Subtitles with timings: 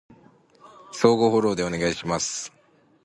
[0.91, 2.51] 相互フォローでお願いします